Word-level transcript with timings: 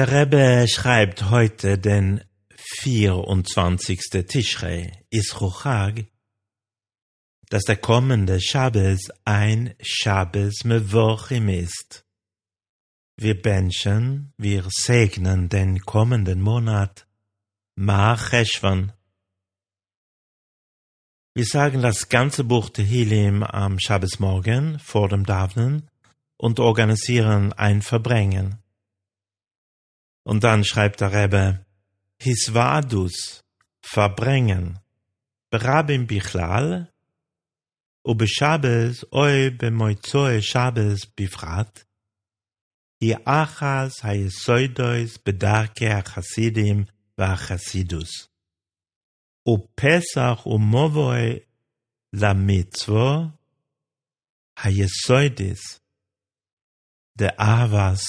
Der 0.00 0.12
Rebbe 0.12 0.66
schreibt 0.66 1.28
heute 1.28 1.76
den 1.76 2.24
24. 2.78 4.00
Tishrei, 4.26 5.04
Isruchag, 5.10 6.06
dass 7.50 7.64
der 7.64 7.76
kommende 7.76 8.40
Shabbos 8.40 9.10
ein 9.26 9.74
Shabbos 9.82 10.64
Mevochim 10.64 11.50
ist. 11.50 12.06
Wir 13.18 13.42
benchen, 13.42 14.32
wir 14.38 14.64
segnen 14.70 15.50
den 15.50 15.80
kommenden 15.80 16.40
Monat 16.40 17.06
Ma 17.74 18.16
Cheshvan. 18.16 18.94
Wir 21.34 21.44
sagen 21.44 21.82
das 21.82 22.08
ganze 22.08 22.44
Buch 22.44 22.70
Tehillim 22.70 23.42
am 23.42 23.78
Shabbosmorgen 23.78 24.78
vor 24.78 25.10
dem 25.10 25.26
Davnen 25.26 25.90
und 26.38 26.58
organisieren 26.58 27.52
ein 27.52 27.82
Verbringen. 27.82 28.59
Und 30.30 30.44
dann 30.44 30.62
schreibt 30.64 31.00
der 31.00 31.12
Rebbe, 31.12 31.66
Hisvadus, 32.22 33.42
verbrengen, 33.82 34.78
berabim 35.50 36.06
bichlal, 36.06 36.92
ube 38.04 38.28
Shabbos 38.28 39.04
oi 39.10 39.50
bemoizoe 39.50 40.40
Shabbos 40.40 41.00
bifrat, 41.16 41.84
i 43.02 43.10
achas 43.24 44.04
hayesoidois 44.06 45.18
bedarke 45.18 45.90
achasidim 45.98 46.86
vachasidus. 47.18 48.30
U 49.44 49.58
Pesach 49.74 50.46
umovoi 50.46 51.42
la 52.12 52.34
mitzvo 52.34 53.32
hayesoidis 54.62 55.80
de 57.18 57.34
avas 57.36 58.04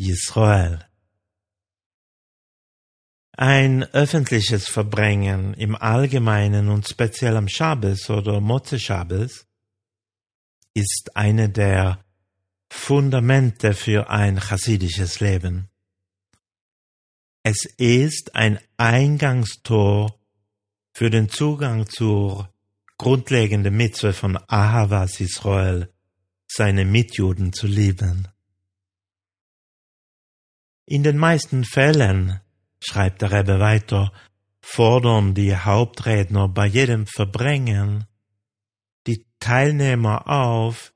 Yisrael. 0.00 0.87
Ein 3.40 3.84
öffentliches 3.92 4.66
Verbringen 4.66 5.54
im 5.54 5.76
Allgemeinen 5.76 6.68
und 6.68 6.88
speziell 6.88 7.36
am 7.36 7.46
Schabes 7.46 8.10
oder 8.10 8.40
Motze 8.40 8.80
Schabes 8.80 9.46
ist 10.74 11.12
eine 11.14 11.48
der 11.48 12.04
Fundamente 12.68 13.74
für 13.74 14.10
ein 14.10 14.40
chassidisches 14.40 15.20
Leben. 15.20 15.70
Es 17.44 17.64
ist 17.76 18.34
ein 18.34 18.58
Eingangstor 18.76 20.18
für 20.92 21.08
den 21.08 21.28
Zugang 21.28 21.88
zur 21.88 22.52
grundlegenden 22.96 23.76
Mitzwe 23.76 24.14
von 24.14 24.36
Ahavas 24.48 25.20
Israel, 25.20 25.94
seine 26.48 26.84
Mitjuden 26.84 27.52
zu 27.52 27.68
lieben. 27.68 28.26
In 30.86 31.04
den 31.04 31.18
meisten 31.18 31.62
Fällen 31.64 32.40
schreibt 32.80 33.22
der 33.22 33.32
Rebbe 33.32 33.60
weiter, 33.60 34.12
fordern 34.60 35.34
die 35.34 35.56
Hauptredner 35.56 36.48
bei 36.48 36.66
jedem 36.66 37.06
Verbringen 37.06 38.04
die 39.06 39.26
Teilnehmer 39.40 40.28
auf, 40.28 40.92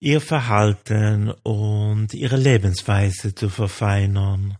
ihr 0.00 0.20
Verhalten 0.20 1.30
und 1.30 2.14
ihre 2.14 2.36
Lebensweise 2.36 3.34
zu 3.34 3.48
verfeinern, 3.48 4.56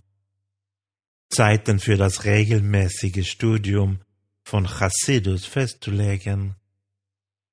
Zeiten 1.30 1.78
für 1.78 1.96
das 1.96 2.24
regelmäßige 2.24 3.28
Studium 3.28 4.00
von 4.42 4.66
Chassidus 4.66 5.44
festzulegen 5.44 6.56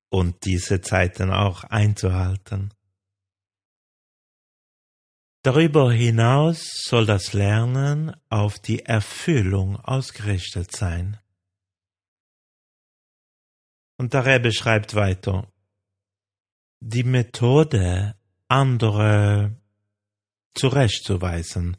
und 0.09 0.45
diese 0.45 0.81
Zeiten 0.81 1.29
auch 1.31 1.63
einzuhalten. 1.65 2.73
Darüber 5.45 5.91
hinaus 5.91 6.71
soll 6.85 7.05
das 7.05 7.33
Lernen 7.33 8.15
auf 8.29 8.57
die 8.57 8.79
Erfüllung 8.79 9.75
ausgerichtet 9.75 10.75
sein. 10.75 11.19
Und 13.95 14.15
der 14.15 14.25
Rebbe 14.25 14.51
schreibt 14.51 14.95
weiter, 14.95 15.47
die 16.79 17.03
Methode, 17.03 18.15
andere 18.47 19.55
zurechtzuweisen, 20.55 21.77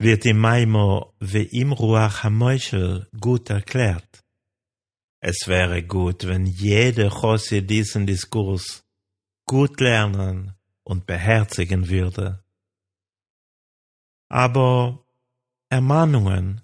wird 0.00 0.26
im 0.26 0.38
Maimo 0.40 1.14
im 1.20 1.70
Ruach 1.70 2.24
HaMoischel 2.24 3.06
gut 3.20 3.50
erklärt. 3.50 4.24
Es 5.20 5.46
wäre 5.46 5.84
gut, 5.84 6.26
wenn 6.26 6.46
jede 6.46 7.08
Chossi 7.08 7.64
diesen 7.64 8.04
Diskurs 8.04 8.82
gut 9.46 9.78
lernen 9.78 10.56
und 10.83 11.05
beherzigen 11.05 11.89
würde. 11.89 12.43
Aber 14.29 15.05
Ermahnungen, 15.69 16.61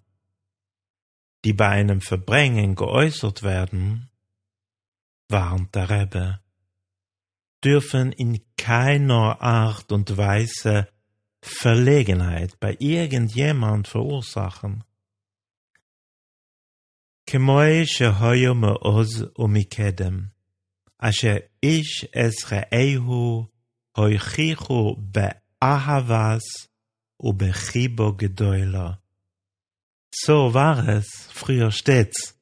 die 1.44 1.54
bei 1.54 1.70
einem 1.70 2.02
Verbringen 2.02 2.76
geäußert 2.76 3.44
werden, 3.44 4.10
warnt 5.30 5.76
der 5.76 5.90
Rebbe, 5.90 6.40
dürfen 7.64 8.12
in 8.12 8.42
keiner 8.58 9.42
Art 9.42 9.92
und 9.92 10.18
Weise 10.18 10.88
Verlegenheit 11.42 12.60
bei 12.60 12.76
irgendjemand 12.80 13.88
verursachen. 13.88 14.84
כמוי 17.26 17.86
שהיו 17.86 18.56
מעוז 18.56 19.24
ומקדם, 19.40 20.26
אשר 20.98 21.36
איש 21.64 22.06
es 22.14 22.46
רעהו 23.98 24.08
הויכיחו 24.08 24.96
באהבס 24.98 26.68
ובחיבו 27.20 28.14
גדולה. 28.14 28.92
So 30.26 30.54
war 30.54 30.88
es 30.88 31.08
früher 31.32 31.72
stets. 31.72 32.36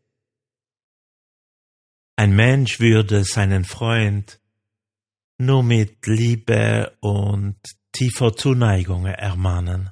Ein 2.17 2.35
Mensch 2.35 2.79
würde 2.79 3.23
seinen 3.23 3.63
Freund 3.63 4.39
nur 5.37 5.63
mit 5.63 6.05
Liebe 6.05 6.97
und 6.99 7.57
tiefer 7.93 8.35
Zuneigung 8.35 9.05
ermahnen. 9.05 9.89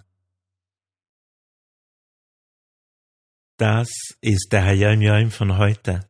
Das 3.58 3.90
ist 4.22 4.50
der 4.52 4.64
Hayom 4.66 5.02
Yom 5.02 5.32
von 5.32 5.58
heute. 5.58 6.08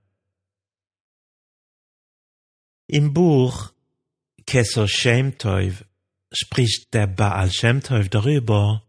Im 2.88 3.14
Buch 3.14 3.72
Kesser 4.47 4.89
Shem 4.89 5.39
Tov 5.39 5.85
spricht 6.33 6.93
der 6.95 7.07
Baal 7.07 7.51
Shem 7.53 7.81
Tov 7.83 8.09
darüber, 8.09 8.83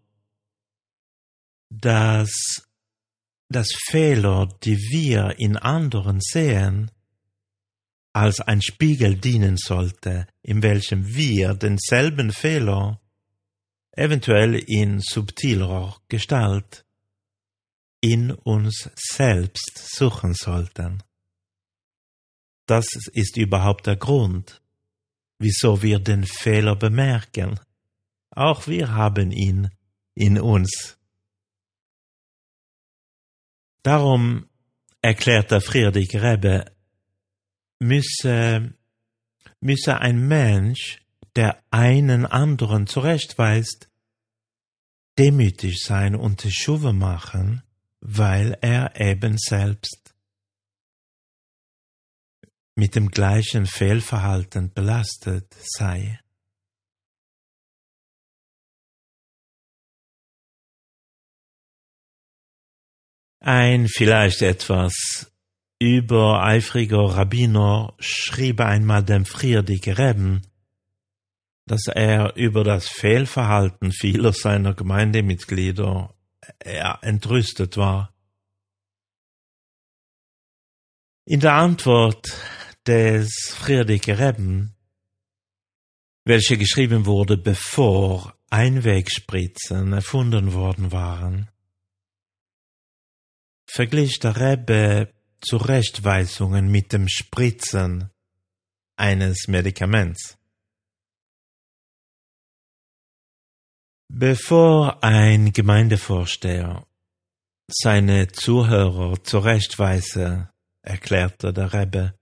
dass 1.69 2.65
das 3.49 3.69
Fehler, 3.89 4.49
die 4.63 4.77
wir 4.77 5.35
in 5.37 5.57
anderen 5.57 6.19
sehen, 6.19 6.91
als 8.13 8.39
ein 8.39 8.61
Spiegel 8.61 9.15
dienen 9.15 9.57
sollte, 9.57 10.27
in 10.41 10.63
welchem 10.63 11.15
wir 11.15 11.53
denselben 11.53 12.31
Fehler, 12.31 13.01
eventuell 13.91 14.55
in 14.55 14.99
subtilerer 14.99 15.97
Gestalt, 16.07 16.85
in 18.01 18.31
uns 18.31 18.89
selbst 18.95 19.95
suchen 19.95 20.33
sollten. 20.33 21.03
Das 22.67 22.87
ist 23.13 23.37
überhaupt 23.37 23.85
der 23.87 23.95
Grund, 23.95 24.61
wieso 25.39 25.81
wir 25.81 25.99
den 25.99 26.25
Fehler 26.25 26.75
bemerken. 26.75 27.59
Auch 28.31 28.67
wir 28.67 28.93
haben 28.93 29.31
ihn 29.31 29.69
in 30.13 30.39
uns. 30.39 30.97
Darum 33.83 34.49
erklärt 35.01 35.51
der 35.51 35.61
Friedrich 35.61 36.15
Rebbe, 36.15 36.65
müsse, 37.79 38.73
müsse 39.59 39.99
ein 39.99 40.27
Mensch, 40.27 41.01
der 41.35 41.61
einen 41.69 42.25
anderen 42.25 42.87
zurechtweist, 42.87 43.89
demütig 45.19 45.81
sein 45.83 46.15
und 46.15 46.37
Teshuva 46.37 46.93
machen, 46.93 47.63
weil 47.99 48.57
er 48.61 48.99
eben 48.99 49.37
selbst 49.37 50.04
mit 52.75 52.95
dem 52.95 53.09
gleichen 53.09 53.65
Fehlverhalten 53.65 54.73
belastet 54.73 55.53
sei. 55.59 56.19
Ein 63.39 63.87
vielleicht 63.87 64.41
etwas 64.41 65.31
übereifriger 65.79 67.15
Rabbiner 67.15 67.93
schrieb 67.99 68.59
einmal 68.59 69.03
dem 69.03 69.25
Friedrich 69.25 69.87
Reben, 69.97 70.41
dass 71.67 71.87
er 71.87 72.35
über 72.35 72.63
das 72.63 72.87
Fehlverhalten 72.87 73.91
vieler 73.91 74.33
seiner 74.33 74.73
Gemeindemitglieder 74.73 76.15
er 76.59 76.99
entrüstet 77.03 77.77
war. 77.77 78.13
In 81.27 81.39
der 81.39 81.53
Antwort 81.53 82.35
des 82.87 83.53
Friedrich 83.55 84.07
Reben, 84.07 84.75
welche 86.23 86.57
geschrieben 86.57 87.05
wurde, 87.05 87.37
bevor 87.37 88.37
Einwegspritzen 88.49 89.93
erfunden 89.93 90.53
worden 90.53 90.91
waren, 90.91 91.49
verglich 93.67 94.19
der 94.19 94.35
Rebbe 94.39 95.13
Zurechtweisungen 95.41 96.71
mit 96.71 96.93
dem 96.93 97.07
Spritzen 97.07 98.09
eines 98.95 99.47
Medikaments. 99.47 100.37
Bevor 104.07 105.03
ein 105.03 105.51
Gemeindevorsteher 105.51 106.87
seine 107.67 108.27
Zuhörer 108.27 109.21
zurechtweise, 109.23 110.49
erklärte 110.81 111.51
der 111.51 111.73
Rebbe, 111.73 112.17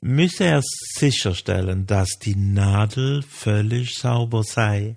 müsse 0.00 0.44
er 0.44 0.62
sicherstellen, 0.62 1.86
dass 1.86 2.18
die 2.18 2.36
Nadel 2.36 3.22
völlig 3.22 3.94
sauber 3.94 4.42
sei. 4.42 4.96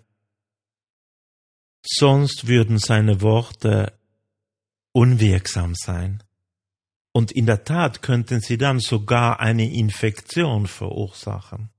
Sonst 1.85 2.47
würden 2.47 2.77
seine 2.77 3.21
Worte 3.21 3.97
unwirksam 4.94 5.75
sein. 5.75 6.23
Und 7.11 7.31
in 7.31 7.45
der 7.45 7.63
Tat 7.63 8.01
könnten 8.01 8.39
sie 8.41 8.57
dann 8.57 8.79
sogar 8.79 9.39
eine 9.39 9.71
Infektion 9.71 10.67
verursachen. 10.67 11.69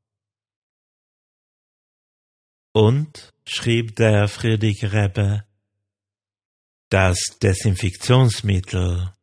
Und, 2.73 3.33
schrieb 3.47 3.97
der 3.97 4.29
Friedrich 4.29 4.93
Rebbe, 4.93 5.45
das 6.91 7.19
Desinfektionsmittel, 7.43 9.14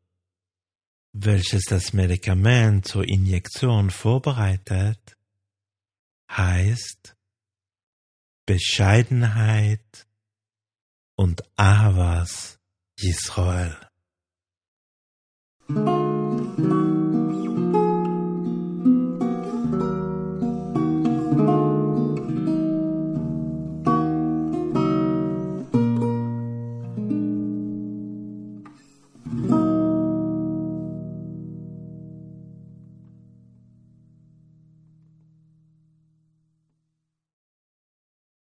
welches 1.26 1.66
das 1.66 1.94
Medikament 1.94 2.88
zur 2.88 3.08
Injektion 3.08 3.90
vorbereitet, 3.92 5.18
heißt 6.30 7.16
Bescheidenheit 8.46 10.08
und 11.16 11.44
Avas 11.58 12.60
Yisrael. 12.98 13.91